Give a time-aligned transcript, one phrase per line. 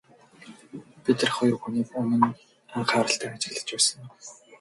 [1.03, 2.37] Би тэр хоёр хүнийг өмнө нь
[2.75, 4.15] анхааралтай ажиглаж байсан уу?